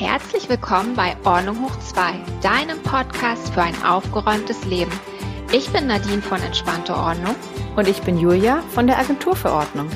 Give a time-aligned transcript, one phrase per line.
[0.00, 4.90] Herzlich willkommen bei Ordnung hoch 2, deinem Podcast für ein aufgeräumtes Leben.
[5.52, 7.36] Ich bin Nadine von Entspannte Ordnung.
[7.76, 9.90] Und ich bin Julia von der Agentur für Ordnung.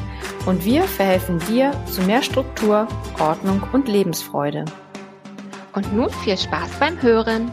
[0.44, 2.86] Und wir verhelfen dir zu mehr Struktur,
[3.18, 4.66] Ordnung und Lebensfreude.
[5.72, 7.50] Und nun viel Spaß beim Hören.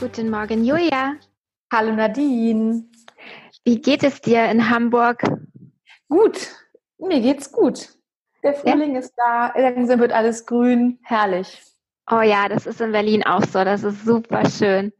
[0.00, 1.14] Guten Morgen, Julia.
[1.72, 2.84] Hallo Nadine.
[3.62, 5.22] Wie geht es dir in Hamburg?
[6.08, 6.48] Gut,
[6.98, 7.90] mir geht's gut.
[8.44, 9.00] Der Frühling ja.
[9.00, 11.62] ist da, langsam wird alles grün, herrlich.
[12.10, 14.92] Oh ja, das ist in Berlin auch so, das ist super schön.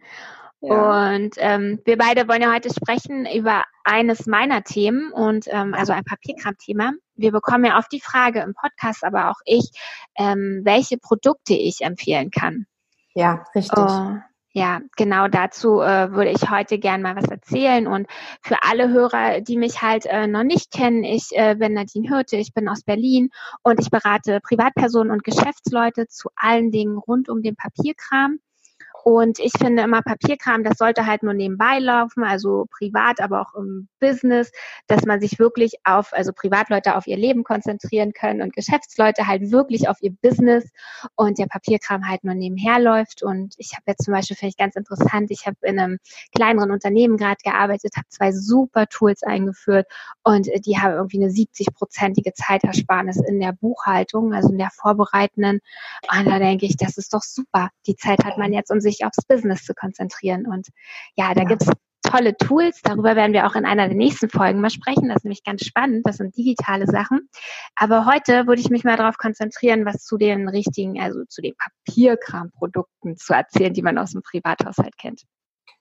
[0.61, 1.15] Ja.
[1.15, 5.93] Und ähm, wir beide wollen ja heute sprechen über eines meiner Themen und ähm, also
[5.93, 6.93] ein Papierkram-Thema.
[7.17, 9.71] Wir bekommen ja oft die Frage im Podcast, aber auch ich,
[10.17, 12.65] ähm, welche Produkte ich empfehlen kann.
[13.15, 13.77] Ja, richtig.
[13.77, 14.17] Oh,
[14.57, 17.89] ja, genau dazu äh, würde ich heute gern mal was erzählen.
[17.89, 18.07] Und
[18.41, 22.37] für alle Hörer, die mich halt äh, noch nicht kennen, ich äh, bin Nadine Hürte,
[22.37, 23.31] ich bin aus Berlin
[23.65, 28.39] und ich berate Privatpersonen und Geschäftsleute zu allen Dingen rund um den Papierkram.
[29.05, 33.55] Und ich finde immer Papierkram, das sollte halt nur nebenbei laufen, also privat, aber auch
[33.55, 34.51] im Business,
[34.87, 39.51] dass man sich wirklich auf, also Privatleute auf ihr Leben konzentrieren können und Geschäftsleute halt
[39.53, 40.71] wirklich auf ihr Business
[41.17, 43.23] und der Papierkram halt nur nebenher läuft.
[43.23, 45.99] Und ich habe jetzt zum Beispiel, finde ich ganz interessant, ich habe in einem
[46.35, 49.87] kleineren Unternehmen gerade gearbeitet, habe zwei super Tools eingeführt
[50.23, 55.61] und die haben irgendwie eine 70-prozentige Zeitersparnis in der Buchhaltung, also in der vorbereitenden.
[56.11, 57.69] Und da denke ich, das ist doch super.
[57.87, 60.47] Die Zeit hat man jetzt, um sich sich aufs Business zu konzentrieren.
[60.47, 60.69] Und
[61.17, 61.49] ja, da ja.
[61.49, 61.69] gibt's
[62.03, 62.81] tolle Tools.
[62.83, 65.09] Darüber werden wir auch in einer der nächsten Folgen mal sprechen.
[65.09, 66.07] Das ist nämlich ganz spannend.
[66.07, 67.29] Das sind digitale Sachen.
[67.77, 71.55] Aber heute würde ich mich mal darauf konzentrieren, was zu den richtigen, also zu den
[71.57, 75.23] Papierkramprodukten zu erzählen, die man aus dem Privathaushalt kennt.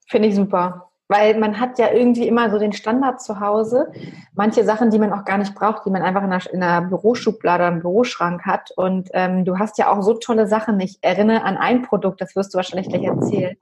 [0.08, 0.93] Finde ich super.
[1.10, 3.92] Weil man hat ja irgendwie immer so den Standard zu Hause.
[4.34, 6.88] Manche Sachen, die man auch gar nicht braucht, die man einfach in einer, in einer
[6.88, 8.72] Büroschublade einem Büroschrank hat.
[8.76, 10.80] Und ähm, du hast ja auch so tolle Sachen.
[10.80, 13.58] Ich erinnere an ein Produkt, das wirst du wahrscheinlich gleich erzählen,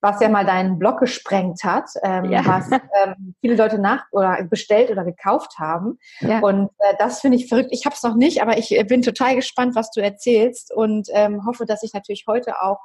[0.00, 2.44] was ja mal deinen Blog gesprengt hat, ähm, ja.
[2.44, 5.98] was ähm, viele Leute nach oder bestellt oder gekauft haben.
[6.20, 6.40] Ja.
[6.40, 7.70] Und äh, das finde ich verrückt.
[7.70, 11.08] Ich habe es noch nicht, aber ich äh, bin total gespannt, was du erzählst und
[11.12, 12.80] ähm, hoffe, dass ich natürlich heute auch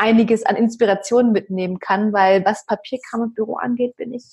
[0.00, 4.24] einiges an Inspirationen mitnehmen kann, weil was Papierkram und Büro angeht, bin ich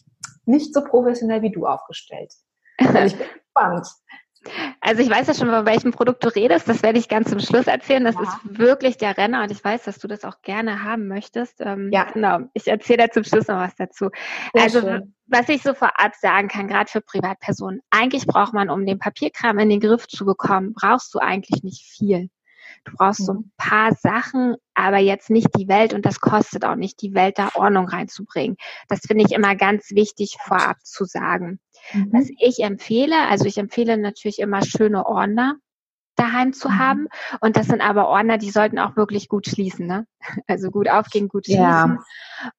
[0.45, 2.33] nicht so professionell wie du aufgestellt.
[2.77, 3.87] Also ich bin gespannt.
[4.79, 6.69] Also ich weiß ja schon, von welchem Produkt du redest.
[6.69, 8.05] Das werde ich ganz zum Schluss erzählen.
[8.05, 8.21] Das ja.
[8.21, 11.59] ist wirklich der Renner und ich weiß, dass du das auch gerne haben möchtest.
[11.59, 12.05] Ähm, ja.
[12.13, 12.39] Genau.
[12.53, 14.09] Ich erzähle da zum Schluss noch was dazu.
[14.53, 15.15] Sehr also schön.
[15.25, 19.59] was ich so vorab sagen kann, gerade für Privatpersonen, eigentlich braucht man, um den Papierkram
[19.59, 22.29] in den Griff zu bekommen, brauchst du eigentlich nicht viel.
[22.87, 23.51] Du brauchst so ein mhm.
[23.57, 27.49] paar Sachen, aber jetzt nicht die Welt und das kostet auch nicht, die Welt da
[27.55, 28.57] Ordnung reinzubringen.
[28.87, 31.59] Das finde ich immer ganz wichtig vorab zu sagen.
[31.93, 32.09] Mhm.
[32.11, 35.55] Was ich empfehle, also ich empfehle natürlich immer schöne Ordner
[36.15, 36.79] daheim zu mhm.
[36.79, 37.07] haben.
[37.41, 40.07] Und das sind aber Ordner, die sollten auch wirklich gut schließen, ne?
[40.47, 41.61] Also gut aufgehen, gut schließen.
[41.61, 42.03] Ja.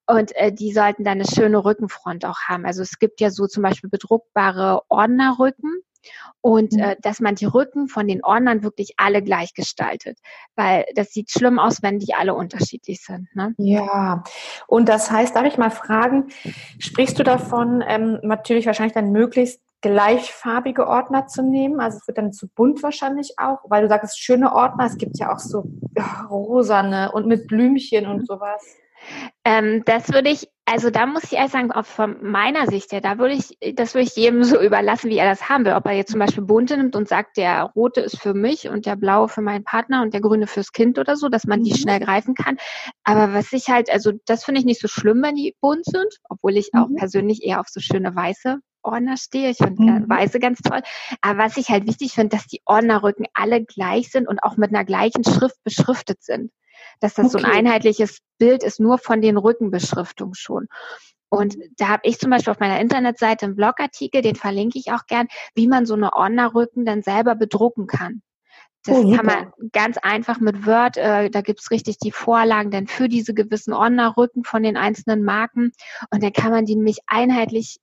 [0.06, 2.64] Und äh, die sollten dann eine schöne Rückenfront auch haben.
[2.66, 5.82] Also es gibt ja so zum Beispiel bedruckbare Ordnerrücken
[6.40, 6.80] und mhm.
[6.80, 10.18] äh, dass man die Rücken von den Ordnern wirklich alle gleich gestaltet,
[10.56, 13.28] weil das sieht schlimm aus, wenn die alle unterschiedlich sind.
[13.34, 13.54] Ne?
[13.58, 14.22] Ja,
[14.66, 16.28] und das heißt, darf ich mal fragen,
[16.78, 21.80] sprichst du davon, ähm, natürlich wahrscheinlich dann möglichst gleichfarbige Ordner zu nehmen.
[21.80, 25.18] Also es wird dann zu bunt wahrscheinlich auch, weil du sagst, schöne Ordner, es gibt
[25.18, 25.64] ja auch so
[25.96, 28.64] ja, rosane und mit Blümchen und sowas.
[29.44, 33.00] Ähm, das würde ich, also da muss ich erst sagen, auch von meiner Sicht her,
[33.00, 35.72] da würde ich, das würde ich jedem so überlassen, wie er das haben will.
[35.72, 38.84] Ob er jetzt zum Beispiel bunte nimmt und sagt, der rote ist für mich und
[38.84, 41.72] der blaue für meinen Partner und der grüne fürs Kind oder so, dass man die
[41.72, 41.76] mhm.
[41.76, 42.58] schnell greifen kann.
[43.02, 46.18] Aber was ich halt, also das finde ich nicht so schlimm, wenn die bunt sind,
[46.28, 46.96] obwohl ich auch mhm.
[46.96, 49.48] persönlich eher auf so schöne weiße Ordner stehe.
[49.48, 50.08] Ich finde mhm.
[50.08, 50.82] Weiße ganz toll.
[51.22, 54.74] Aber was ich halt wichtig finde, dass die Ordnerrücken alle gleich sind und auch mit
[54.74, 56.50] einer gleichen Schrift beschriftet sind
[57.00, 57.42] dass das okay.
[57.42, 60.66] so ein einheitliches Bild ist, nur von den Rückenbeschriftungen schon.
[61.30, 65.06] Und da habe ich zum Beispiel auf meiner Internetseite einen Blogartikel, den verlinke ich auch
[65.06, 68.22] gern, wie man so eine Ordnerrücken dann selber bedrucken kann.
[68.84, 72.86] Das oh, kann man ganz einfach mit Word, äh, da gibt's richtig die Vorlagen dann
[72.86, 75.72] für diese gewissen Ordnerrücken von den einzelnen Marken.
[76.10, 77.78] Und dann kann man die nämlich einheitlich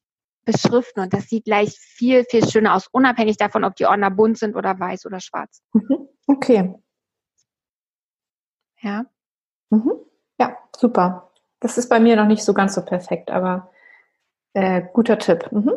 [0.46, 4.38] beschriften und das sieht gleich viel, viel schöner aus, unabhängig davon, ob die Ordner bunt
[4.38, 5.62] sind oder weiß oder schwarz.
[5.74, 6.08] Mhm.
[6.28, 6.74] Okay.
[8.86, 9.06] Ja.
[9.72, 9.94] Mhm.
[10.40, 11.32] Ja, super.
[11.60, 13.72] Das ist bei mir noch nicht so ganz so perfekt, aber
[14.54, 15.52] äh, guter Tipp.
[15.52, 15.74] Mhm.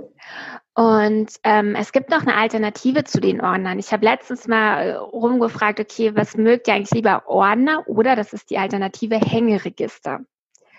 [0.74, 3.78] Und ähm, es gibt noch eine Alternative zu den Ordnern.
[3.78, 8.32] Ich habe letztens mal äh, rumgefragt, okay, was mögt ihr eigentlich lieber Ordner oder das
[8.32, 10.20] ist die Alternative Hängeregister.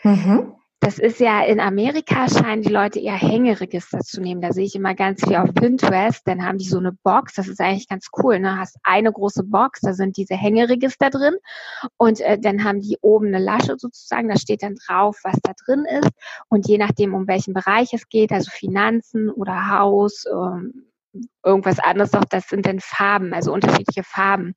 [0.03, 0.53] Mhm.
[0.81, 4.39] Das ist ja in Amerika scheinen die Leute eher Hängeregister zu nehmen.
[4.39, 6.25] Da sehe ich immer ganz viel auf Pinterest.
[6.25, 7.33] Dann haben die so eine Box.
[7.33, 8.39] Das ist eigentlich ganz cool.
[8.39, 8.57] Ne?
[8.57, 11.35] Hast eine große Box, da sind diese Hängeregister drin.
[11.97, 14.29] Und äh, dann haben die oben eine Lasche sozusagen.
[14.29, 16.11] Da steht dann drauf, was da drin ist.
[16.47, 20.85] Und je nachdem, um welchen Bereich es geht, also Finanzen oder Haus, ähm,
[21.43, 24.55] irgendwas anderes noch, das sind dann Farben, also unterschiedliche Farben.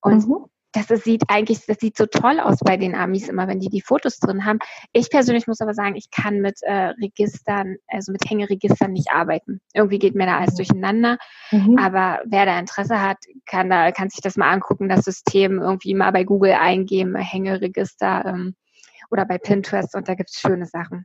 [0.00, 3.60] Und mhm das sieht eigentlich, das sieht so toll aus bei den Amis immer, wenn
[3.60, 4.58] die die Fotos drin haben.
[4.92, 9.60] Ich persönlich muss aber sagen, ich kann mit äh, Registern, also mit Hängeregistern nicht arbeiten.
[9.74, 10.56] Irgendwie geht mir da alles mhm.
[10.56, 11.18] durcheinander.
[11.50, 11.78] Mhm.
[11.78, 15.94] Aber wer da Interesse hat, kann da, kann sich das mal angucken, das System irgendwie
[15.94, 18.54] mal bei Google eingeben, Hängeregister ähm,
[19.10, 21.04] oder bei Pinterest und da gibt es schöne Sachen.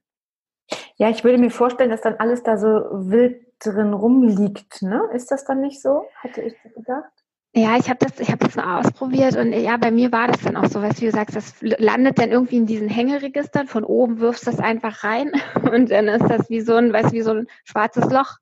[0.97, 5.09] Ja, ich würde mir vorstellen, dass dann alles da so wild drin rumliegt, ne?
[5.13, 6.05] Ist das dann nicht so?
[6.23, 7.11] Hatte ich gedacht?
[7.57, 10.41] Ja, ich habe das, ich habe das mal ausprobiert und ja, bei mir war das
[10.41, 13.67] dann auch so, was wie du sagst, das landet dann irgendwie in diesen Hängeregistern.
[13.67, 15.31] Von oben wirfst das einfach rein
[15.71, 18.39] und dann ist das wie so ein, weißt wie so ein schwarzes Loch,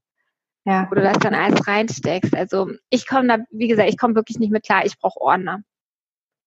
[0.65, 0.87] ja.
[0.89, 2.35] wo du das dann alles reinsteckst.
[2.35, 4.83] Also ich komme da, wie gesagt, ich komme wirklich nicht mit klar.
[4.83, 5.61] Ich brauche Ordner.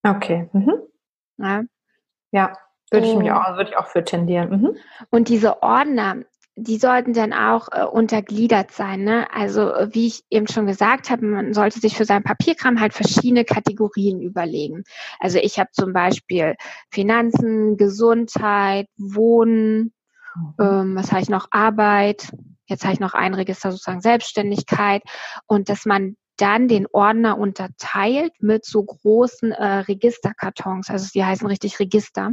[0.03, 0.49] Okay.
[0.51, 0.73] Mhm.
[1.37, 1.63] Ja.
[2.31, 2.53] ja.
[2.91, 4.49] Würde ich mich auch, würde ich auch für tendieren.
[4.49, 4.77] Mhm.
[5.09, 6.23] Und diese Ordner,
[6.59, 9.03] die sollten dann auch äh, untergliedert sein.
[9.03, 9.27] Ne?
[9.31, 12.93] Also äh, wie ich eben schon gesagt habe, man sollte sich für seinen Papierkram halt
[12.93, 14.83] verschiedene Kategorien überlegen.
[15.19, 16.55] Also ich habe zum Beispiel
[16.89, 19.93] Finanzen, Gesundheit, Wohnen,
[20.35, 20.53] mhm.
[20.59, 22.31] ähm, was habe ich noch, Arbeit.
[22.65, 25.03] Jetzt habe ich noch ein Register sozusagen Selbstständigkeit
[25.45, 30.89] und dass man dann den Ordner unterteilt mit so großen äh, Registerkartons.
[30.89, 32.31] Also die heißen richtig Register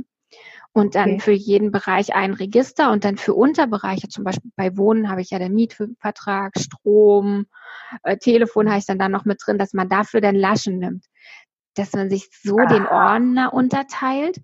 [0.75, 1.21] und dann okay.
[1.21, 5.31] für jeden Bereich ein Register und dann für Unterbereiche, zum Beispiel bei Wohnen habe ich
[5.31, 7.47] ja den Mietvertrag, Strom,
[8.03, 11.07] äh, Telefon habe ich dann da noch mit drin, dass man dafür dann Laschen nimmt.
[11.77, 12.67] Dass man sich so ah.
[12.67, 14.41] den Ordner unterteilt,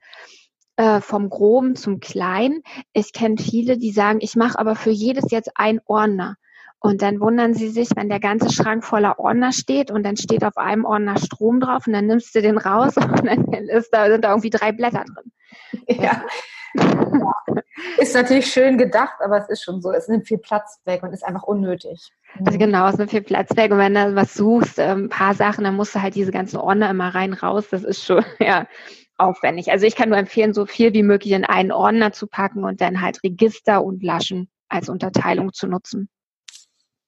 [0.77, 2.63] äh, vom Groben zum Kleinen.
[2.93, 6.37] Ich kenne viele, die sagen, ich mache aber für jedes jetzt ein Ordner.
[6.81, 10.43] Und dann wundern sie sich, wenn der ganze Schrank voller Ordner steht und dann steht
[10.45, 14.11] auf einem Ordner Strom drauf und dann nimmst du den raus und dann ist da,
[14.11, 15.33] sind da irgendwie drei Blätter drin.
[16.03, 16.25] Ja.
[17.99, 19.91] Ist natürlich schön gedacht, aber es ist schon so.
[19.91, 22.11] Es nimmt viel Platz weg und ist einfach unnötig.
[22.45, 23.73] Also genau, es nimmt viel Platz weg.
[23.73, 26.59] Und wenn du was suchst, ähm, ein paar Sachen, dann musst du halt diese ganzen
[26.59, 27.69] Ordner immer rein, raus.
[27.71, 28.67] Das ist schon, ja,
[29.17, 29.71] aufwendig.
[29.71, 32.81] Also ich kann nur empfehlen, so viel wie möglich in einen Ordner zu packen und
[32.81, 36.09] dann halt Register und Laschen als Unterteilung zu nutzen.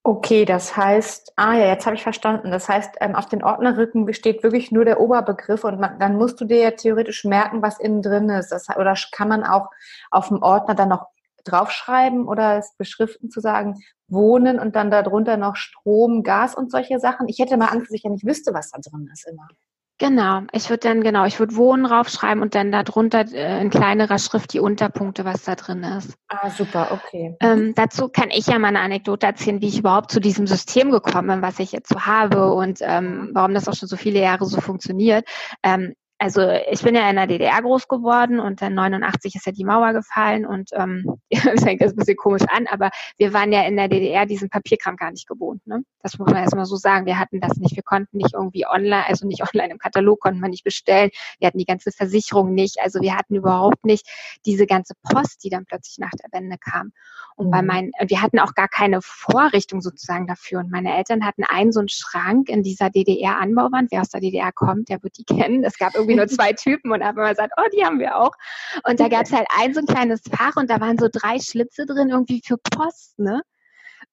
[0.05, 2.51] Okay, das heißt, ah ja, jetzt habe ich verstanden.
[2.51, 6.41] Das heißt, ähm, auf den Ordnerrücken besteht wirklich nur der Oberbegriff und man, dann musst
[6.41, 8.51] du dir ja theoretisch merken, was innen drin ist.
[8.51, 9.69] Das, oder kann man auch
[10.11, 11.07] auf dem Ordner dann noch
[11.45, 16.99] draufschreiben oder es beschriften zu sagen, Wohnen und dann darunter noch Strom, Gas und solche
[16.99, 17.29] Sachen?
[17.29, 19.47] Ich hätte mal Angst, dass ich ja nicht wüsste, was da drin ist immer.
[19.99, 24.19] Genau, ich würde dann, genau, ich würde Wohnen raufschreiben und dann darunter äh, in kleinerer
[24.19, 26.17] Schrift die Unterpunkte, was da drin ist.
[26.29, 27.37] Ah, super, okay.
[27.41, 30.91] Ähm, dazu kann ich ja mal eine Anekdote erzählen, wie ich überhaupt zu diesem System
[30.91, 34.21] gekommen bin, was ich jetzt so habe und ähm, warum das auch schon so viele
[34.21, 35.25] Jahre so funktioniert.
[35.63, 39.51] Ähm, also ich bin ja in der DDR groß geworden und dann 89 ist ja
[39.51, 43.51] die Mauer gefallen und ähm, das fängt jetzt ein bisschen komisch an, aber wir waren
[43.51, 45.67] ja in der DDR diesen Papierkram gar nicht gewohnt.
[45.67, 45.83] Ne?
[46.01, 47.07] Das muss man erstmal so sagen.
[47.07, 47.75] Wir hatten das nicht.
[47.75, 51.11] Wir konnten nicht irgendwie online, also nicht online im Katalog konnten wir nicht bestellen.
[51.41, 52.77] Wir hatten die ganze Versicherung nicht.
[52.81, 54.09] Also wir hatten überhaupt nicht
[54.47, 56.93] diese ganze Post, die dann plötzlich nach der Wende kam.
[57.35, 57.51] Und mhm.
[57.51, 60.61] bei meinen, wir hatten auch gar keine Vorrichtung sozusagen dafür.
[60.61, 63.91] Und meine Eltern hatten einen so einen Schrank in dieser DDR-Anbauwand.
[63.91, 65.65] Wer aus der DDR kommt, der wird die kennen.
[65.65, 68.17] Es gab irgendwie irgendwie nur zwei Typen und haben immer gesagt, oh, die haben wir
[68.17, 68.33] auch.
[68.89, 71.39] Und da gab es halt ein so ein kleines Fach und da waren so drei
[71.39, 73.43] Schlitze drin irgendwie für Post, ne?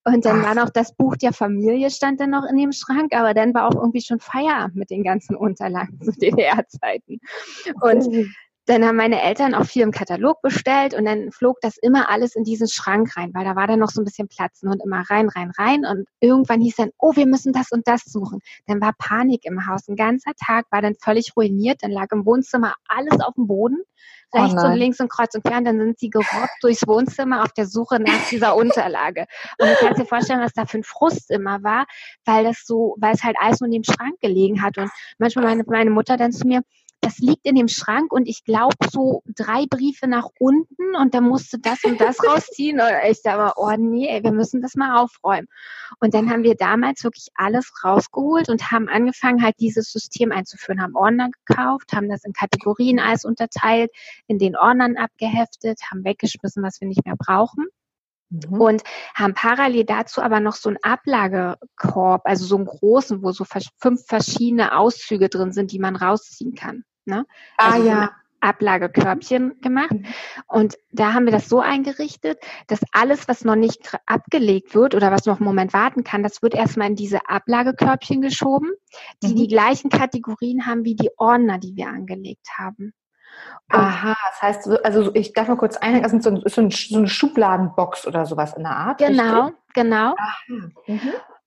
[0.05, 0.47] Und dann Ach.
[0.47, 3.67] war noch das Buch der Familie stand dann noch in dem Schrank, aber dann war
[3.67, 7.19] auch irgendwie schon Feierabend mit den ganzen Unterlagen zu DDR-Zeiten.
[7.81, 8.29] Und okay
[8.69, 12.35] dann haben meine Eltern auch viel im Katalog bestellt und dann flog das immer alles
[12.35, 15.03] in diesen Schrank rein, weil da war dann noch so ein bisschen Platz und immer
[15.09, 18.41] rein, rein, rein und irgendwann hieß dann, oh, wir müssen das und das suchen.
[18.67, 19.87] Dann war Panik im Haus.
[19.87, 23.77] Ein ganzer Tag war dann völlig ruiniert, dann lag im Wohnzimmer alles auf dem Boden,
[24.33, 26.85] oh rechts oh und links und kreuz und quer, und dann sind sie gerobbt durchs
[26.85, 29.25] Wohnzimmer auf der Suche nach dieser Unterlage.
[29.57, 31.87] Und du kannst dir vorstellen, was da für ein Frust immer war,
[32.23, 35.45] weil das so, weil es halt alles nur in dem Schrank gelegen hat und manchmal
[35.45, 36.61] meine, meine Mutter dann zu mir,
[37.09, 41.21] das liegt in dem Schrank und ich glaube so drei Briefe nach unten und da
[41.21, 42.79] musste das und das rausziehen.
[42.79, 45.47] Und ich sage mal, oh nee, ey, wir müssen das mal aufräumen.
[45.99, 50.81] Und dann haben wir damals wirklich alles rausgeholt und haben angefangen, halt dieses System einzuführen,
[50.81, 53.89] haben Ordner gekauft, haben das in Kategorien alles unterteilt,
[54.27, 57.65] in den Ordnern abgeheftet, haben weggeschmissen, was wir nicht mehr brauchen.
[58.29, 58.61] Mhm.
[58.61, 58.83] Und
[59.15, 64.05] haben parallel dazu aber noch so einen Ablagekorb, also so einen großen, wo so fünf
[64.05, 66.83] verschiedene Auszüge drin sind, die man rausziehen kann.
[67.09, 67.25] Ne?
[67.57, 68.11] Ah also ja.
[68.41, 69.91] Ablagekörbchen gemacht.
[69.91, 70.05] Mhm.
[70.47, 75.11] Und da haben wir das so eingerichtet, dass alles, was noch nicht abgelegt wird oder
[75.11, 78.71] was noch einen Moment warten kann, das wird erstmal in diese Ablagekörbchen geschoben,
[79.21, 79.35] die mhm.
[79.35, 82.93] die gleichen Kategorien haben wie die Ordner, die wir angelegt haben.
[83.71, 86.97] Und Aha, das heißt, also ich darf mal kurz einhaken, das ist so, ein, so,
[86.97, 88.97] eine Schubladenbox oder sowas in der Art.
[88.97, 89.73] Genau, richtig?
[89.73, 90.15] genau.
[90.47, 90.73] Mhm.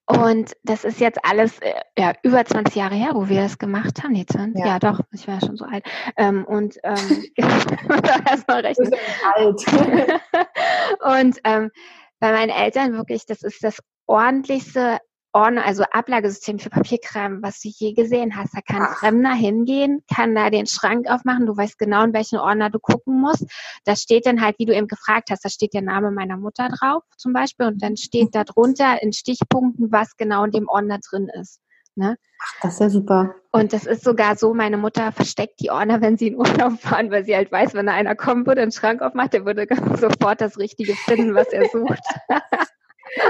[0.07, 4.03] Und das ist jetzt alles äh, ja, über 20 Jahre her, wo wir das gemacht
[4.03, 4.13] haben.
[4.13, 4.73] Nee, 20, ja.
[4.73, 5.85] ja doch, ich war ja schon so alt.
[6.17, 7.25] Ähm, und ähm,
[8.27, 8.93] erstmal rechnen.
[9.35, 9.65] alt.
[11.23, 11.71] und ähm,
[12.19, 14.99] bei meinen Eltern wirklich, das ist das ordentlichste
[15.33, 18.55] Ordner, also Ablagesystem für Papierkram, was du je gesehen hast.
[18.55, 18.99] Da kann Ach.
[18.99, 23.21] Fremder hingehen, kann da den Schrank aufmachen, du weißt genau, in welchen Ordner du gucken
[23.21, 23.47] musst.
[23.85, 26.69] Da steht dann halt, wie du eben gefragt hast, da steht der Name meiner Mutter
[26.69, 30.99] drauf zum Beispiel und dann steht da drunter in Stichpunkten, was genau in dem Ordner
[30.99, 31.61] drin ist.
[31.95, 32.17] Ne?
[32.41, 33.35] Ach, das ist ja super.
[33.51, 37.11] Und das ist sogar so, meine Mutter versteckt die Ordner, wenn sie in Urlaub fahren,
[37.11, 39.67] weil sie halt weiß, wenn da einer kommen würde, den Schrank aufmacht, der würde
[39.99, 42.03] sofort das Richtige finden, was er sucht.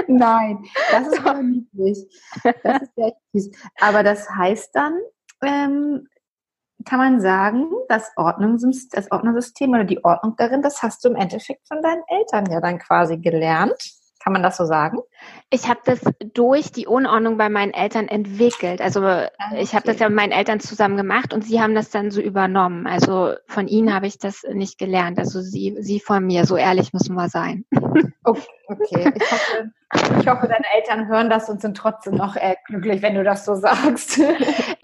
[0.07, 1.97] Nein, das ist aber niedlich.
[2.43, 3.51] Das ist echt süß.
[3.79, 4.97] Aber das heißt dann,
[5.43, 6.07] ähm,
[6.85, 11.15] kann man sagen, das, Ordnungssystem, das Ordnungssystem oder die Ordnung darin, das hast du im
[11.15, 13.81] Endeffekt von deinen Eltern ja dann quasi gelernt.
[14.23, 14.99] Kann man das so sagen?
[15.49, 15.99] Ich habe das
[16.33, 18.79] durch die Unordnung bei meinen Eltern entwickelt.
[18.79, 19.27] Also okay.
[19.37, 22.09] Ah, ich habe das ja mit meinen Eltern zusammen gemacht und sie haben das dann
[22.09, 22.87] so übernommen.
[22.87, 25.19] Also von ihnen habe ich das nicht gelernt.
[25.19, 27.65] Also sie, sie von mir, so ehrlich müssen wir sein.
[28.25, 29.13] Okay, okay.
[29.15, 29.71] Ich hoffe,
[30.19, 33.45] ich hoffe, deine Eltern hören das und sind trotzdem noch äh, glücklich, wenn du das
[33.45, 34.19] so sagst.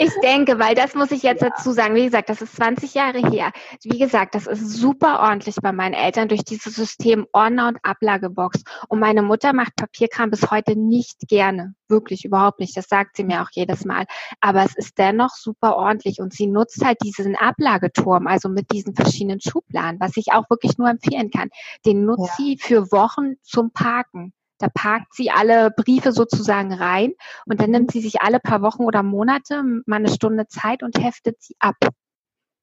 [0.01, 1.49] Ich denke, weil das muss ich jetzt ja.
[1.49, 1.93] dazu sagen.
[1.93, 3.51] Wie gesagt, das ist 20 Jahre her.
[3.83, 8.63] Wie gesagt, das ist super ordentlich bei meinen Eltern durch dieses System Ordner und Ablagebox.
[8.87, 11.75] Und meine Mutter macht Papierkram bis heute nicht gerne.
[11.87, 12.75] Wirklich überhaupt nicht.
[12.75, 14.05] Das sagt sie mir auch jedes Mal.
[14.41, 18.95] Aber es ist dennoch super ordentlich und sie nutzt halt diesen Ablageturm, also mit diesen
[18.95, 21.49] verschiedenen Schubladen, was ich auch wirklich nur empfehlen kann.
[21.85, 22.33] Den nutzt ja.
[22.37, 24.33] sie für Wochen zum Parken.
[24.57, 27.13] Da parkt sie alle Briefe sozusagen rein
[27.45, 31.01] und dann nimmt sie sich alle paar Wochen oder Monate mal eine Stunde Zeit und
[31.01, 31.75] heftet sie ab.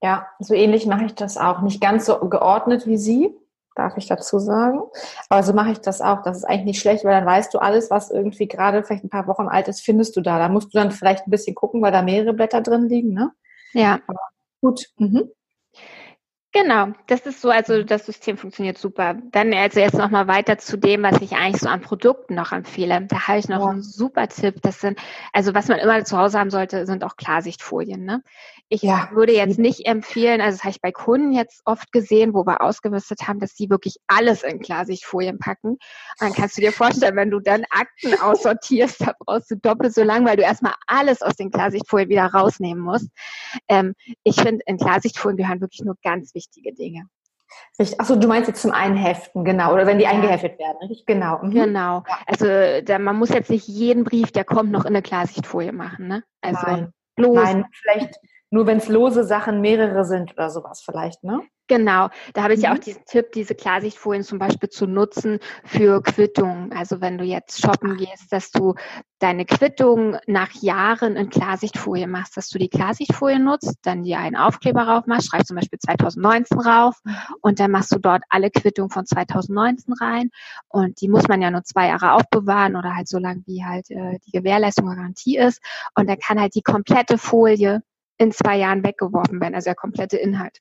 [0.03, 1.63] Ja, so ähnlich mache ich das auch.
[1.63, 3.35] Nicht ganz so geordnet wie Sie,
[3.77, 4.81] darf ich dazu sagen.
[5.29, 6.23] Aber so mache ich das auch.
[6.23, 9.11] Das ist eigentlich nicht schlecht, weil dann weißt du alles, was irgendwie gerade vielleicht ein
[9.11, 10.39] paar Wochen alt ist, findest du da.
[10.39, 13.33] Da musst du dann vielleicht ein bisschen gucken, weil da mehrere Blätter drin liegen, ne?
[13.73, 14.01] Ja.
[14.07, 14.21] Aber
[14.61, 14.87] gut.
[14.99, 15.31] Mhm.
[16.57, 19.15] Genau, das ist so, also das System funktioniert super.
[19.31, 23.07] Dann also jetzt nochmal weiter zu dem, was ich eigentlich so an Produkten noch empfehle.
[23.09, 23.67] Da habe ich noch ja.
[23.67, 24.63] einen super Tipp.
[24.63, 24.99] Das sind,
[25.35, 28.07] also was man immer zu Hause haben sollte, sind auch Klarsichtfolien.
[28.07, 28.23] Ne?
[28.69, 29.09] Ich ja.
[29.13, 32.63] würde jetzt nicht empfehlen, also das habe ich bei Kunden jetzt oft gesehen, wo wir
[32.63, 35.71] ausgerüstet haben, dass die wirklich alles in Klarsichtfolien packen.
[35.71, 35.81] Und
[36.19, 40.03] dann kannst du dir vorstellen, wenn du dann Akten aussortierst, da brauchst du doppelt so
[40.03, 43.09] lang, weil du erstmal alles aus den Klarsichtfolien wieder rausnehmen musst.
[43.69, 43.95] Ähm,
[44.25, 47.09] ich finde, in Klarsichtfolien gehören wirklich nur ganz wichtige Dinge.
[47.99, 50.11] Achso, du meinst jetzt zum Einheften, genau, oder wenn die ja.
[50.11, 51.07] eingeheftet werden, richtig?
[51.07, 51.39] Genau.
[51.43, 51.51] Mhm.
[51.51, 52.05] Genau.
[52.27, 52.47] Also
[52.83, 56.25] da, man muss jetzt nicht jeden Brief, der kommt, noch in eine Klarsichtfolie machen, ne?
[56.41, 56.93] Also Nein.
[57.17, 57.35] bloß.
[57.35, 58.19] Nein, vielleicht
[58.51, 61.43] nur wenn es lose Sachen mehrere sind oder sowas vielleicht, ne?
[61.69, 62.65] Genau, da habe ich mhm.
[62.65, 62.83] ja auch mhm.
[62.83, 66.73] diesen Tipp, diese Klarsichtfolien zum Beispiel zu nutzen für Quittungen.
[66.73, 68.75] Also wenn du jetzt shoppen gehst, dass du
[69.19, 74.37] deine Quittung nach Jahren in Klarsichtfolie machst, dass du die Klarsichtfolie nutzt, dann dir einen
[74.37, 77.17] Aufkleber rauf machst, schreibst zum Beispiel 2019 rauf mhm.
[77.41, 80.31] und dann machst du dort alle Quittungen von 2019 rein
[80.69, 83.91] und die muss man ja nur zwei Jahre aufbewahren oder halt so lange wie halt
[83.91, 85.61] äh, die Gewährleistung Garantie ist
[85.97, 87.83] und dann kann halt die komplette Folie
[88.19, 90.61] in zwei Jahren weggeworfen werden, also der komplette Inhalt.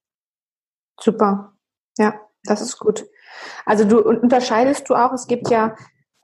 [0.99, 1.53] Super.
[1.97, 3.05] Ja, das ist gut.
[3.65, 5.75] Also du unterscheidest du auch, es gibt ja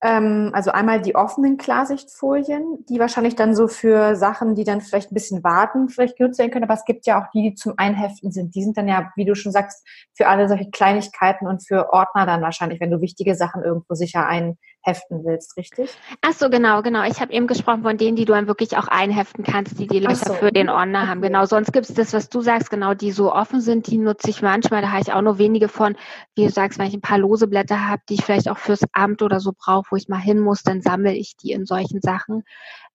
[0.03, 5.11] ähm, also einmal die offenen Klarsichtfolien, die wahrscheinlich dann so für Sachen, die dann vielleicht
[5.11, 7.73] ein bisschen warten, vielleicht genutzt werden können, aber es gibt ja auch die, die zum
[7.77, 8.55] Einheften sind.
[8.55, 12.25] Die sind dann ja, wie du schon sagst, für alle solche Kleinigkeiten und für Ordner
[12.25, 15.91] dann wahrscheinlich, wenn du wichtige Sachen irgendwo sicher ein heften willst, richtig?
[16.21, 17.03] Ach so, genau, genau.
[17.03, 20.00] Ich habe eben gesprochen von denen, die du dann wirklich auch einheften kannst, die die
[20.00, 20.33] Leute so.
[20.33, 21.21] für den Ordner haben.
[21.21, 24.29] Genau, sonst gibt es das, was du sagst, genau, die so offen sind, die nutze
[24.29, 24.81] ich manchmal.
[24.81, 25.95] Da habe ich auch nur wenige von,
[26.35, 28.81] wie du sagst, wenn ich ein paar lose Blätter habe, die ich vielleicht auch fürs
[28.93, 32.01] Amt oder so brauche, wo ich mal hin muss, dann sammle ich die in solchen
[32.01, 32.43] Sachen.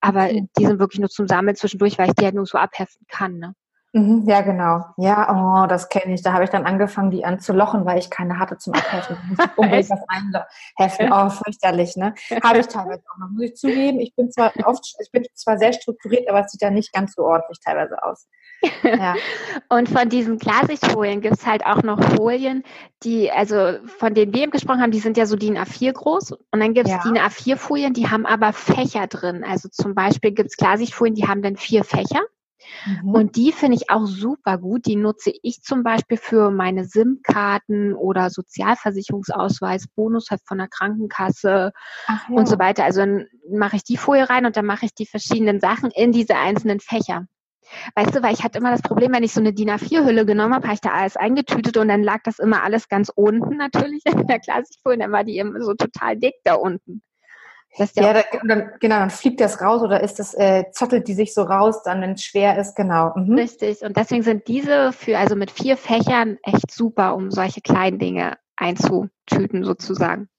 [0.01, 3.05] Aber die sind wirklich nur zum Sammeln zwischendurch, weil ich die halt nur so abheften
[3.07, 3.39] kann.
[3.39, 3.55] Ne?
[3.97, 4.85] Mhm, ja, genau.
[4.97, 6.21] Ja, oh, das kenne ich.
[6.21, 9.17] Da habe ich dann angefangen, die anzulochen, weil ich keine hatte zum Abheften.
[9.55, 11.11] Unbedingt was einheften.
[11.11, 12.13] Oh, fürchterlich, ne?
[12.43, 13.99] Habe ich teilweise auch noch, muss ich zugeben.
[13.99, 17.15] Ich bin zwar oft, ich bin zwar sehr strukturiert, aber es sieht ja nicht ganz
[17.15, 18.27] so ordentlich teilweise aus.
[18.83, 19.15] Ja.
[19.69, 22.63] Und von diesen Klarsichtfolien gibt es halt auch noch Folien,
[23.01, 26.33] die, also von denen wir eben gesprochen haben, die sind ja so DIN A4 groß.
[26.33, 27.01] Und dann gibt es ja.
[27.01, 29.43] DIN A4-Folien, die haben aber Fächer drin.
[29.43, 32.21] Also zum Beispiel gibt es Klarsichtfolien, die haben dann vier Fächer.
[32.85, 33.09] Mhm.
[33.09, 34.85] Und die finde ich auch super gut.
[34.85, 41.71] Die nutze ich zum Beispiel für meine SIM-Karten oder Sozialversicherungsausweis, Bonus halt von der Krankenkasse
[42.07, 42.21] ja.
[42.29, 42.83] und so weiter.
[42.83, 46.11] Also dann mache ich die Folie rein und dann mache ich die verschiedenen Sachen in
[46.11, 47.25] diese einzelnen Fächer.
[47.95, 50.53] Weißt du, weil ich hatte immer das Problem, wenn ich so eine DIN A4-Hülle genommen
[50.53, 54.05] habe, habe ich da alles eingetütet und dann lag das immer alles ganz unten natürlich
[54.05, 57.01] in der Klassikfolie, dann war die immer so total dick da unten.
[57.75, 61.33] Ja, da, dann, genau, dann fliegt das raus oder ist das, äh, zottelt die sich
[61.33, 63.13] so raus, dann wenn es schwer ist, genau.
[63.15, 63.35] Mhm.
[63.35, 63.81] Richtig.
[63.81, 68.37] Und deswegen sind diese für, also mit vier Fächern echt super, um solche kleinen Dinge
[68.55, 70.29] einzutüten sozusagen.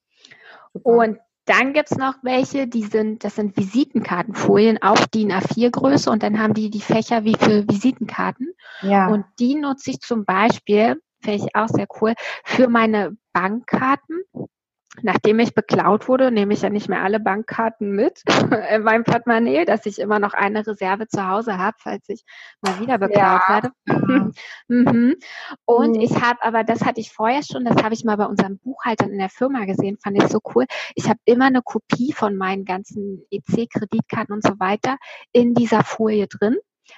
[0.73, 0.89] Super.
[0.89, 6.39] Und dann gibt's noch welche, die sind, das sind Visitenkartenfolien, auch DIN A4-Größe und dann
[6.39, 8.53] haben die die Fächer wie für Visitenkarten.
[8.83, 9.09] Ja.
[9.09, 14.25] Und die nutze ich zum Beispiel, finde ich auch sehr cool, für meine Bankkarten
[15.02, 18.23] Nachdem ich beklaut wurde, nehme ich ja nicht mehr alle Bankkarten mit
[18.73, 22.25] in meinem Portemonnaie, dass ich immer noch eine Reserve zu Hause habe, falls ich
[22.61, 23.49] mal wieder beklaut ja.
[23.49, 23.71] werde.
[24.69, 25.17] mhm.
[25.64, 26.00] Und mhm.
[26.00, 29.11] ich habe, aber das hatte ich vorher schon, das habe ich mal bei unserem Buchhaltern
[29.11, 30.67] in der Firma gesehen, fand ich so cool.
[30.95, 34.97] Ich habe immer eine Kopie von meinen ganzen EC-Kreditkarten und so weiter
[35.33, 36.57] in dieser Folie drin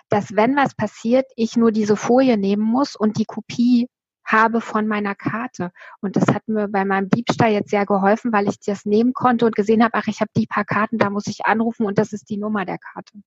[0.09, 3.89] dass wenn was passiert, ich nur diese Folie nehmen muss und die Kopie
[4.33, 5.73] habe von meiner Karte.
[6.01, 9.47] Und das hat mir bei meinem Diebstahl jetzt sehr geholfen, weil ich das nehmen konnte
[9.47, 12.13] und gesehen habe, ach, ich habe die paar Karten, da muss ich anrufen und das
[12.13, 13.21] ist die Nummer der Karte.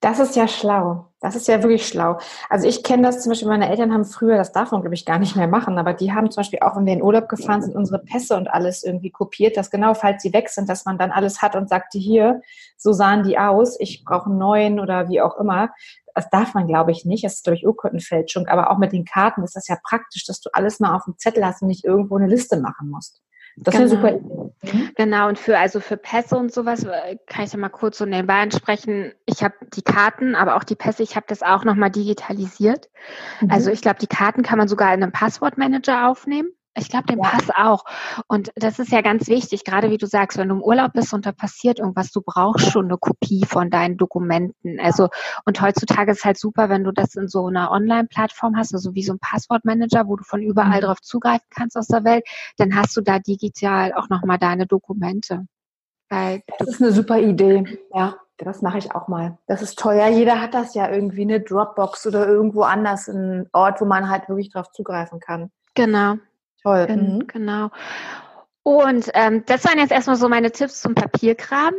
[0.00, 1.06] Das ist ja schlau.
[1.20, 2.18] Das ist ja wirklich schlau.
[2.48, 5.06] Also ich kenne das zum Beispiel, meine Eltern haben früher, das darf man glaube ich
[5.06, 7.62] gar nicht mehr machen, aber die haben zum Beispiel auch, wenn wir in Urlaub gefahren
[7.62, 10.98] sind, unsere Pässe und alles irgendwie kopiert, dass genau, falls sie weg sind, dass man
[10.98, 12.42] dann alles hat und sagte, hier,
[12.76, 15.70] so sahen die aus, ich brauche einen neuen oder wie auch immer
[16.14, 17.24] das darf man, glaube ich, nicht.
[17.24, 18.46] Das ist, ich, Urkundenfälschung.
[18.48, 21.16] Aber auch mit den Karten ist das ja praktisch, dass du alles mal auf dem
[21.18, 23.22] Zettel hast und nicht irgendwo eine Liste machen musst.
[23.56, 23.84] Das genau.
[23.84, 24.72] ist eine super Idee.
[24.72, 24.90] Mhm.
[24.96, 28.06] Genau, und für also für Pässe und sowas äh, kann ich ja mal kurz so
[28.06, 29.12] nebenbei ansprechen.
[29.26, 32.88] Ich habe die Karten, aber auch die Pässe, ich habe das auch nochmal digitalisiert.
[33.40, 33.50] Mhm.
[33.50, 36.48] Also ich glaube, die Karten kann man sogar in einem Passwortmanager aufnehmen.
[36.74, 37.28] Ich glaube, den ja.
[37.28, 37.84] Pass auch.
[38.28, 41.12] Und das ist ja ganz wichtig, gerade wie du sagst, wenn du im Urlaub bist
[41.12, 44.80] und da passiert irgendwas, du brauchst schon eine Kopie von deinen Dokumenten.
[44.80, 45.08] Also,
[45.44, 48.94] und heutzutage ist es halt super, wenn du das in so einer Online-Plattform hast, also
[48.94, 50.86] wie so ein Passwortmanager, wo du von überall mhm.
[50.86, 52.24] drauf zugreifen kannst aus der Welt,
[52.56, 55.46] dann hast du da digital auch nochmal deine Dokumente.
[56.08, 58.16] Weil das ist eine super Idee, ja.
[58.38, 59.38] Das mache ich auch mal.
[59.46, 60.08] Das ist teuer.
[60.08, 64.28] Jeder hat das ja irgendwie, eine Dropbox oder irgendwo anders, ein Ort, wo man halt
[64.28, 65.52] wirklich drauf zugreifen kann.
[65.74, 66.16] Genau,
[66.62, 66.86] Toll.
[66.88, 67.26] Mhm.
[67.26, 67.70] Genau.
[68.62, 71.74] Und ähm, das waren jetzt erstmal so meine Tipps zum Papierkram.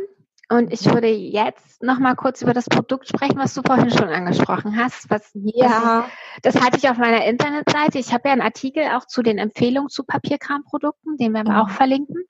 [0.50, 4.10] Und ich würde jetzt noch mal kurz über das Produkt sprechen, was du vorhin schon
[4.10, 5.08] angesprochen hast.
[5.08, 6.06] Was, ja.
[6.42, 7.98] Das, das hatte ich auf meiner Internetseite.
[7.98, 11.60] Ich habe ja einen Artikel auch zu den Empfehlungen zu Papierkramprodukten, den werden wir mhm.
[11.60, 12.24] auch verlinken.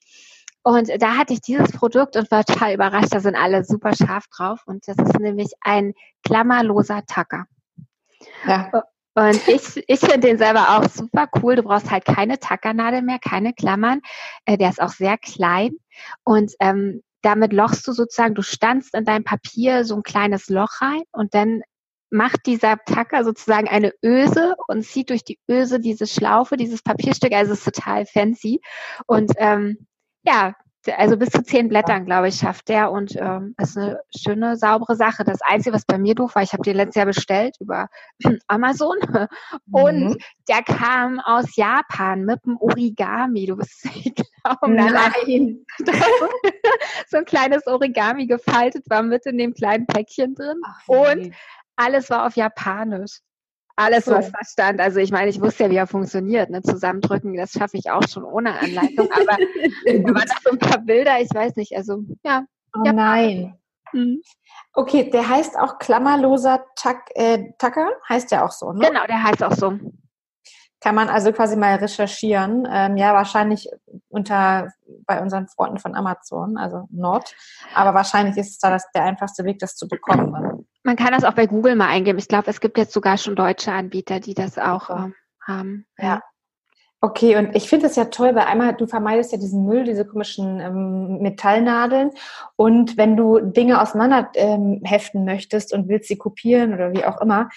[0.62, 3.12] Und da hatte ich dieses Produkt und war total überrascht.
[3.12, 4.62] Da sind alle super scharf drauf.
[4.64, 5.92] Und das ist nämlich ein
[6.24, 7.44] klammerloser Tacker.
[8.46, 8.70] Ja.
[9.14, 11.56] Und ich, ich finde den selber auch super cool.
[11.56, 14.00] Du brauchst halt keine Tackernadel mehr, keine Klammern.
[14.44, 15.76] Äh, der ist auch sehr klein.
[16.24, 20.80] Und ähm, damit lochst du sozusagen, du standst in dein Papier so ein kleines Loch
[20.80, 21.62] rein und dann
[22.10, 27.32] macht dieser Tacker sozusagen eine Öse und zieht durch die Öse diese Schlaufe, dieses Papierstück.
[27.32, 28.60] Also es ist total fancy.
[29.06, 29.86] Und ähm,
[30.22, 30.54] ja,
[30.92, 34.96] also bis zu zehn Blättern, glaube ich, schafft der und ähm, ist eine schöne, saubere
[34.96, 35.24] Sache.
[35.24, 37.88] Das Einzige, was bei mir doof war, ich habe den letztes Jahr bestellt über
[38.48, 38.96] Amazon
[39.70, 40.16] und mhm.
[40.48, 43.46] der kam aus Japan mit einem Origami.
[43.46, 45.64] Du bist, ich glaube, nein.
[47.08, 51.32] so ein kleines Origami gefaltet war mit in dem kleinen Päckchen drin Ach, und
[51.76, 53.20] alles war auf Japanisch
[53.76, 54.80] alles, was da stand.
[54.80, 56.50] Also ich meine, ich wusste ja, wie er funktioniert.
[56.50, 56.62] Ne?
[56.62, 59.08] Zusammendrücken, das schaffe ich auch schon ohne Anleitung.
[59.12, 59.36] Aber
[59.84, 61.76] da waren noch so ein paar Bilder, ich weiß nicht.
[61.76, 62.44] Also ja.
[62.76, 62.92] Oh ja.
[62.92, 63.58] nein.
[63.92, 64.22] Mhm.
[64.72, 68.88] Okay, der heißt auch klammerloser Tack, äh, Tacker, heißt der auch so, ne?
[68.88, 69.78] Genau, der heißt auch so.
[70.80, 72.68] Kann man also quasi mal recherchieren.
[72.70, 73.70] Ähm, ja, wahrscheinlich
[74.08, 74.70] unter
[75.06, 77.34] bei unseren Freunden von Amazon, also Nord.
[77.74, 80.66] Aber wahrscheinlich ist es da das, der einfachste Weg, das zu bekommen.
[80.84, 82.18] Man kann das auch bei Google mal eingeben.
[82.18, 85.86] Ich glaube, es gibt jetzt sogar schon deutsche Anbieter, die das auch ähm, haben.
[85.98, 86.22] Ja.
[87.00, 90.06] Okay, und ich finde es ja toll, weil einmal du vermeidest ja diesen Müll, diese
[90.06, 92.10] komischen ähm, Metallnadeln.
[92.56, 97.20] Und wenn du Dinge auseinander ähm, heften möchtest und willst sie kopieren oder wie auch
[97.20, 97.50] immer,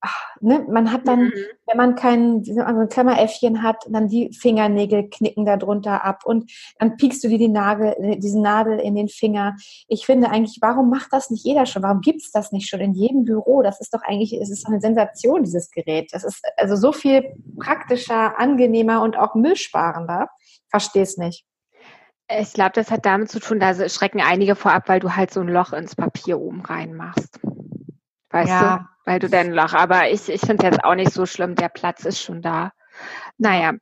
[0.00, 1.32] ach, ne, man hat dann, mhm.
[1.66, 6.50] wenn man kein also ein Klammeräffchen hat, dann die Fingernägel knicken da drunter ab und
[6.78, 9.56] dann piekst du dir die Nagel, äh, diesen Nadel in den Finger.
[9.88, 11.82] Ich finde eigentlich, warum macht das nicht jeder schon?
[11.82, 13.62] Warum gibt's das nicht schon in jedem Büro?
[13.62, 16.08] Das ist doch eigentlich, es ist eine Sensation, dieses Gerät.
[16.12, 20.28] Das ist also so viel praktischer, angenehmer und auch müllsparender.
[20.68, 21.44] Verstehe es nicht.
[22.38, 25.40] Ich glaube, das hat damit zu tun, da schrecken einige vorab, weil du halt so
[25.40, 27.40] ein Loch ins Papier oben reinmachst.
[28.30, 28.78] Weißt ja.
[28.78, 31.54] du, weil du dein Loch, aber ich, ich finde es jetzt auch nicht so schlimm,
[31.54, 32.72] der Platz ist schon da.
[33.38, 33.72] Naja,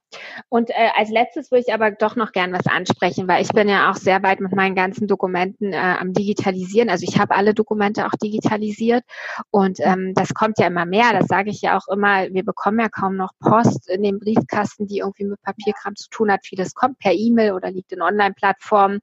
[0.48, 3.68] und äh, als letztes würde ich aber doch noch gern was ansprechen, weil ich bin
[3.68, 6.88] ja auch sehr weit mit meinen ganzen Dokumenten äh, am Digitalisieren.
[6.88, 9.02] Also ich habe alle Dokumente auch digitalisiert
[9.50, 11.12] und ähm, das kommt ja immer mehr.
[11.12, 12.28] Das sage ich ja auch immer.
[12.30, 16.30] Wir bekommen ja kaum noch Post in den Briefkasten, die irgendwie mit Papierkram zu tun
[16.30, 16.46] hat.
[16.46, 19.00] Vieles kommt per E-Mail oder liegt in Online-Plattformen.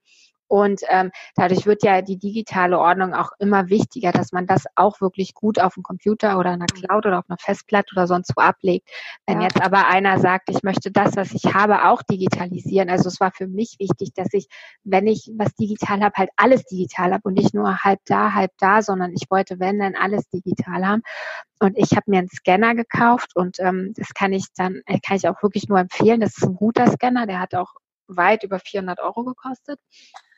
[0.48, 5.02] Und ähm, dadurch wird ja die digitale Ordnung auch immer wichtiger, dass man das auch
[5.02, 8.34] wirklich gut auf dem Computer oder in einer Cloud oder auf einer Festplatte oder sonst
[8.36, 8.90] wo ablegt.
[9.26, 9.48] Wenn ja.
[9.48, 12.90] jetzt aber einer sagt, ich möchte das, was ich habe, auch digitalisieren.
[12.90, 14.48] Also es war für mich wichtig, dass ich,
[14.84, 18.52] wenn ich was digital habe, halt alles digital habe und nicht nur halb da, halb
[18.60, 21.02] da, sondern ich wollte, wenn, dann alles digital haben.
[21.60, 25.18] Und ich habe mir einen Scanner gekauft und ähm, das kann ich dann, äh, kann
[25.18, 26.20] ich auch wirklich nur empfehlen.
[26.20, 27.74] Das ist ein guter Scanner, der hat auch
[28.08, 29.80] weit über 400 Euro gekostet.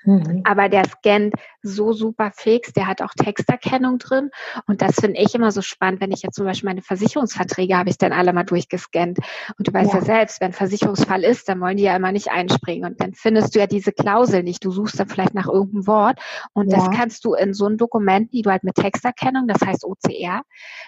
[0.08, 0.42] Mhm.
[0.46, 4.30] Aber der scannt so super fix, der hat auch Texterkennung drin.
[4.66, 7.90] Und das finde ich immer so spannend, wenn ich jetzt zum Beispiel meine Versicherungsverträge habe
[7.90, 9.20] ich dann alle mal durchgescannt.
[9.58, 10.00] Und du weißt ja.
[10.00, 12.90] ja selbst, wenn Versicherungsfall ist, dann wollen die ja immer nicht einspringen.
[12.90, 14.64] Und dann findest du ja diese Klausel nicht.
[14.64, 16.20] Du suchst dann vielleicht nach irgendeinem Wort.
[16.54, 16.78] Und ja.
[16.78, 20.44] das kannst du in so einem Dokument, die du halt mit Texterkennung, das heißt OCR,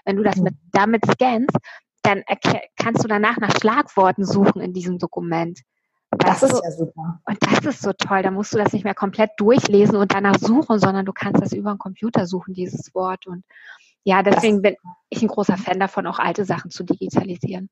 [0.06, 0.44] wenn du das mhm.
[0.44, 1.58] mit, damit scannst,
[2.04, 2.24] dann
[2.78, 5.60] kannst du danach nach Schlagworten suchen in diesem Dokument.
[6.20, 7.22] Das ist ja super.
[7.26, 8.22] Und das ist so toll.
[8.22, 11.54] Da musst du das nicht mehr komplett durchlesen und danach suchen, sondern du kannst das
[11.54, 13.26] über den Computer suchen, dieses Wort.
[13.26, 13.44] Und
[14.04, 14.76] ja, deswegen bin
[15.10, 17.70] ich ein großer Fan davon, auch alte Sachen zu digitalisieren.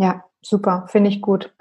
[0.00, 1.54] Ja, super, finde ich gut.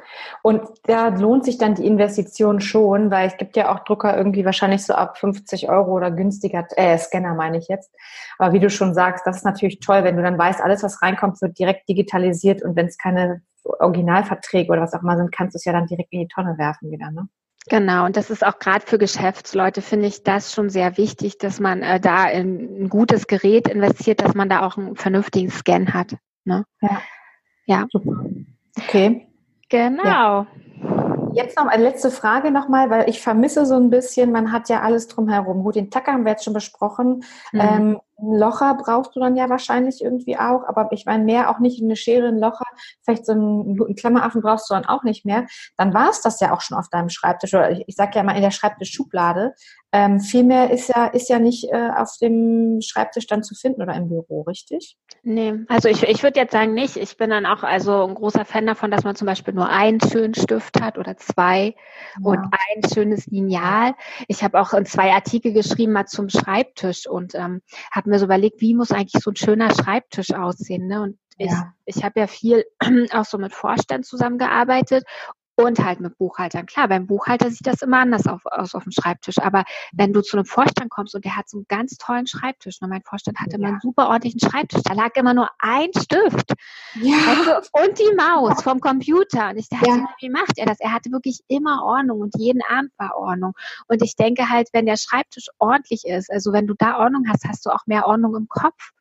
[0.44, 4.46] Und da lohnt sich dann die Investition schon, weil es gibt ja auch Drucker irgendwie
[4.46, 7.94] wahrscheinlich so ab 50 Euro oder günstiger, äh, Scanner meine ich jetzt.
[8.38, 11.02] Aber wie du schon sagst, das ist natürlich toll, wenn du dann weißt, alles, was
[11.02, 15.56] reinkommt, wird direkt digitalisiert und wenn es keine Originalverträge oder was auch immer sind, kannst
[15.56, 17.28] du es ja dann direkt in die Tonne werfen wieder, ne?
[17.68, 21.60] Genau, und das ist auch gerade für Geschäftsleute, finde ich das schon sehr wichtig, dass
[21.60, 25.94] man äh, da in ein gutes Gerät investiert, dass man da auch einen vernünftigen Scan
[25.94, 26.16] hat.
[26.46, 26.64] Ne?
[26.82, 27.02] Ja.
[27.70, 27.88] Ja.
[27.92, 28.26] Super.
[28.78, 29.28] Okay.
[29.70, 30.04] Genau.
[30.04, 30.48] Ja.
[31.34, 34.82] Jetzt noch eine letzte Frage nochmal, weil ich vermisse so ein bisschen, man hat ja
[34.82, 35.64] alles drumherum.
[35.64, 37.24] Gut, den Tacker haben wir jetzt schon besprochen.
[37.52, 37.60] Mhm.
[37.62, 41.60] Ähm, ein Locher brauchst du dann ja wahrscheinlich irgendwie auch, aber ich meine mehr auch
[41.60, 42.66] nicht eine Schere, ein Locher,
[43.04, 45.46] vielleicht so einen, einen Klammeraffen brauchst du dann auch nicht mehr.
[45.78, 48.24] Dann war es das ja auch schon auf deinem Schreibtisch oder ich, ich sage ja
[48.24, 49.54] mal in der Schreibtischschublade.
[49.92, 53.82] Ähm, viel mehr ist ja, ist ja nicht äh, auf dem Schreibtisch dann zu finden
[53.82, 54.98] oder im Büro, richtig?
[55.24, 56.96] Nee, also ich, ich würde jetzt sagen nicht.
[56.96, 60.00] Ich bin dann auch also ein großer Fan davon, dass man zum Beispiel nur einen
[60.00, 61.76] schönen Stift hat oder zwei
[62.20, 62.24] ja.
[62.24, 63.96] und ein schönes Lineal.
[64.28, 68.62] Ich habe auch zwei Artikel geschrieben mal zum Schreibtisch und ähm, habe mir so überlegt,
[68.62, 70.88] wie muss eigentlich so ein schöner Schreibtisch aussehen.
[70.88, 71.02] Ne?
[71.02, 71.74] Und ich, ja.
[71.86, 72.66] ich habe ja viel
[73.12, 75.06] auch so mit Vorstand zusammengearbeitet
[75.60, 76.66] und halt mit Buchhaltern.
[76.66, 79.40] Klar, beim Buchhalter sieht das immer anders auf, aus auf dem Schreibtisch.
[79.40, 82.80] Aber wenn du zu einem Vorstand kommst und der hat so einen ganz tollen Schreibtisch,
[82.80, 82.88] ne?
[82.88, 83.58] mein Vorstand hatte ja.
[83.58, 86.54] immer einen super ordentlichen Schreibtisch, da lag immer nur ein Stift
[87.02, 87.18] ja.
[87.28, 89.50] also, und die Maus vom Computer.
[89.50, 90.08] Und ich dachte, ja.
[90.20, 90.80] wie macht er das?
[90.80, 93.54] Er hatte wirklich immer Ordnung und jeden Abend war Ordnung.
[93.88, 97.44] Und ich denke halt, wenn der Schreibtisch ordentlich ist, also wenn du da Ordnung hast,
[97.46, 98.92] hast du auch mehr Ordnung im Kopf.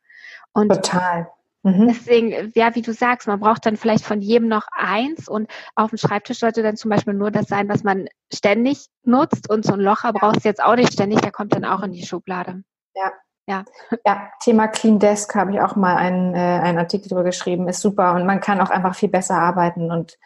[0.51, 1.31] Und Total.
[1.63, 1.87] Mhm.
[1.89, 5.89] Deswegen, ja, wie du sagst, man braucht dann vielleicht von jedem noch eins und auf
[5.89, 9.73] dem Schreibtisch sollte dann zum Beispiel nur das sein, was man ständig nutzt und so
[9.73, 12.63] ein Locher brauchst du jetzt auch nicht ständig, der kommt dann auch in die Schublade.
[12.95, 13.11] Ja.
[13.47, 13.65] Ja.
[14.05, 17.81] ja, Thema Clean Desk habe ich auch mal einen, äh, einen Artikel drüber geschrieben, ist
[17.81, 20.19] super und man kann auch einfach viel besser arbeiten und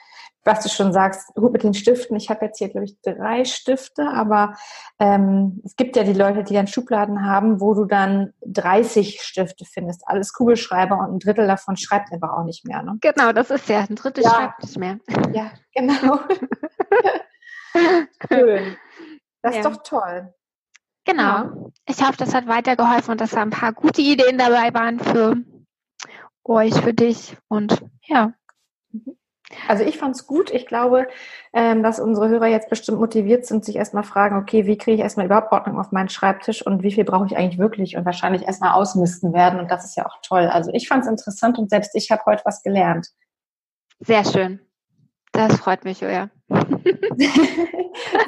[0.45, 2.15] was du schon sagst, gut mit den Stiften.
[2.17, 4.55] Ich habe jetzt hier, glaube ich, drei Stifte, aber
[4.99, 9.65] ähm, es gibt ja die Leute, die dann Schubladen haben, wo du dann 30 Stifte
[9.65, 10.03] findest.
[10.05, 12.83] Alles Kugelschreiber und ein Drittel davon schreibt einfach auch nicht mehr.
[12.83, 12.97] Ne?
[13.01, 14.29] Genau, das ist ja, ein Drittel ja.
[14.31, 14.97] schreibt nicht mehr.
[15.33, 16.19] Ja, genau.
[18.31, 18.77] Schön.
[19.41, 19.61] Das ja.
[19.61, 20.33] ist doch toll.
[21.05, 21.23] Genau.
[21.23, 21.53] Ja.
[21.87, 25.35] Ich hoffe, das hat weitergeholfen und dass da ein paar gute Ideen dabei waren für
[26.45, 28.33] euch, für dich und ja.
[29.67, 30.51] Also ich fand es gut.
[30.51, 31.07] Ich glaube,
[31.53, 35.01] ähm, dass unsere Hörer jetzt bestimmt motiviert sind, sich erstmal fragen, okay, wie kriege ich
[35.01, 38.43] erstmal überhaupt Ordnung auf meinen Schreibtisch und wie viel brauche ich eigentlich wirklich und wahrscheinlich
[38.43, 39.59] erstmal ausmisten werden.
[39.59, 40.47] Und das ist ja auch toll.
[40.47, 43.07] Also ich fand es interessant und selbst ich habe heute was gelernt.
[43.99, 44.59] Sehr schön.
[45.31, 46.29] Das freut mich, das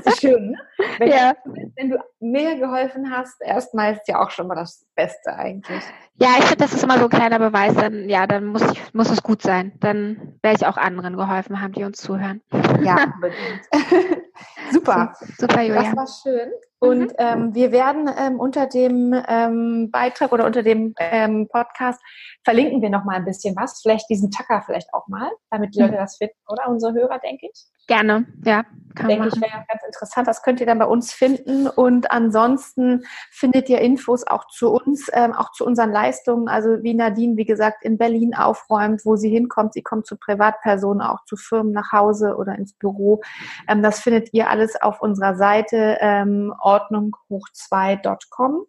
[0.05, 0.57] ist schön, ne?
[0.97, 1.33] Wenn, ja.
[1.43, 5.83] du, wenn du mir geholfen hast, erstmal ist ja auch schon mal das Beste eigentlich.
[6.17, 8.93] Ja, ich finde, das ist immer so ein kleiner Beweis, dann, ja, dann muss ich,
[8.93, 9.73] muss es gut sein.
[9.81, 12.41] Dann werde ich auch anderen geholfen haben, die uns zuhören.
[12.81, 13.61] Ja, unbedingt.
[14.71, 15.13] Super.
[15.37, 15.83] Super, Julia.
[15.83, 16.51] Das war schön.
[16.79, 17.15] Und mhm.
[17.17, 22.01] ähm, wir werden ähm, unter dem ähm, Beitrag oder unter dem ähm, Podcast
[22.43, 23.81] verlinken wir noch mal ein bisschen was.
[23.81, 25.97] Vielleicht diesen Tacker vielleicht auch mal, damit die Leute mhm.
[25.97, 26.67] das finden, oder?
[26.67, 27.65] Unsere Hörer, denke ich.
[27.87, 28.63] Gerne, ja.
[28.95, 30.27] Kann denke ich, wäre ganz interessant.
[30.27, 31.67] Das könnt ihr dann dann bei uns finden.
[31.67, 36.47] Und ansonsten findet ihr Infos auch zu uns, ähm, auch zu unseren Leistungen.
[36.47, 39.73] Also wie Nadine, wie gesagt, in Berlin aufräumt, wo sie hinkommt.
[39.73, 43.21] Sie kommt zu Privatpersonen, auch zu Firmen nach Hause oder ins Büro.
[43.67, 48.65] Ähm, das findet ihr alles auf unserer Seite ähm, ordnunghoch2.com.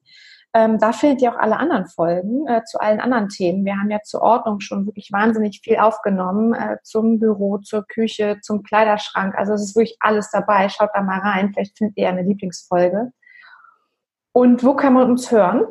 [0.56, 3.66] Ähm, da findet ihr auch alle anderen Folgen äh, zu allen anderen Themen.
[3.66, 8.38] Wir haben ja zur Ordnung schon wirklich wahnsinnig viel aufgenommen, äh, zum Büro, zur Küche,
[8.40, 9.34] zum Kleiderschrank.
[9.36, 10.70] Also es ist wirklich alles dabei.
[10.70, 11.52] Schaut da mal rein.
[11.52, 13.12] Vielleicht findet ihr eine Lieblingsfolge.
[14.32, 15.66] Und wo kann man uns hören?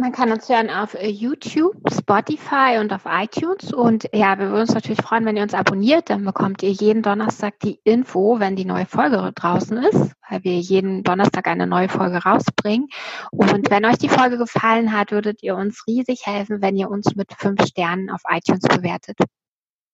[0.00, 3.72] Man kann uns hören auf äh, YouTube, Spotify und auf iTunes.
[3.72, 6.08] Und ja, wir würden uns natürlich freuen, wenn ihr uns abonniert.
[6.08, 10.56] Dann bekommt ihr jeden Donnerstag die Info, wenn die neue Folge draußen ist, weil wir
[10.60, 12.86] jeden Donnerstag eine neue Folge rausbringen.
[13.32, 17.16] Und wenn euch die Folge gefallen hat, würdet ihr uns riesig helfen, wenn ihr uns
[17.16, 19.18] mit fünf Sternen auf iTunes bewertet.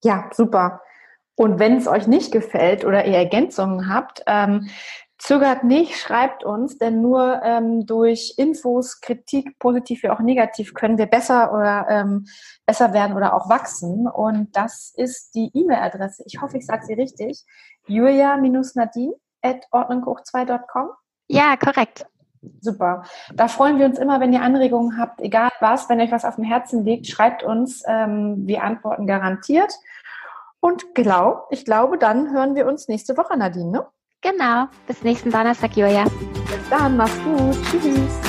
[0.02, 0.82] Ja, super.
[1.34, 4.68] Und wenn es euch nicht gefällt oder ihr Ergänzungen habt, ähm,
[5.18, 10.98] Zögert nicht, schreibt uns, denn nur ähm, durch Infos, Kritik, positiv wie auch negativ, können
[10.98, 12.26] wir besser oder ähm,
[12.66, 14.08] besser werden oder auch wachsen.
[14.08, 16.24] Und das ist die E-Mail-Adresse.
[16.26, 17.44] Ich hoffe, ich sage sie richtig.
[17.86, 20.90] Julia-Nadine at ordnunghoch2.com.
[21.28, 22.06] Ja, korrekt.
[22.60, 23.04] Super.
[23.34, 26.36] Da freuen wir uns immer, wenn ihr Anregungen habt, egal was, wenn euch was auf
[26.36, 27.82] dem Herzen liegt, schreibt uns.
[27.86, 29.72] Ähm, wir antworten garantiert.
[30.60, 33.70] Und glaub, ich glaube, dann hören wir uns nächste Woche, Nadine.
[33.70, 33.86] Ne?
[34.24, 34.68] Genau.
[34.86, 36.04] Bis nächsten Donnerstag, Julia.
[36.04, 36.96] Bis dann.
[36.96, 37.56] Mach's gut.
[37.70, 38.23] Tschüss.